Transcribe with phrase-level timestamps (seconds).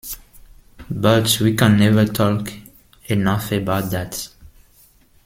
[0.89, 2.51] But we can never talk
[3.07, 4.29] enough about that.